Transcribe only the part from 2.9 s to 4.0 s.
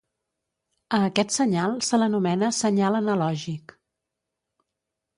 analògic.